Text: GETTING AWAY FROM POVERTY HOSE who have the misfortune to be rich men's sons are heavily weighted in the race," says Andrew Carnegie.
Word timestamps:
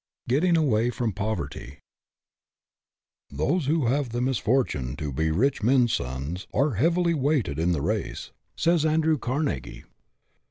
GETTING 0.27 0.57
AWAY 0.57 0.89
FROM 0.89 1.13
POVERTY 1.13 1.77
HOSE 3.37 3.67
who 3.67 3.85
have 3.85 4.09
the 4.09 4.19
misfortune 4.19 4.95
to 4.95 5.13
be 5.13 5.29
rich 5.29 5.61
men's 5.61 5.93
sons 5.93 6.47
are 6.55 6.73
heavily 6.73 7.13
weighted 7.13 7.59
in 7.59 7.71
the 7.71 7.83
race," 7.83 8.31
says 8.55 8.83
Andrew 8.83 9.19
Carnegie. 9.19 9.83